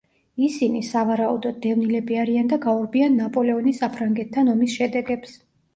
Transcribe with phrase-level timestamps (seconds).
[0.45, 5.43] ისინი, სავარაუდოდ, დევნილები არიან და გაურბიან ნაპოლეონის საფრანგეთთან ომის შედეგებს.